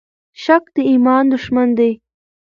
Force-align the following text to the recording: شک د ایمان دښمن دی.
شک 0.43 0.63
د 0.75 0.77
ایمان 0.89 1.23
دښمن 1.33 1.69
دی. 1.77 1.91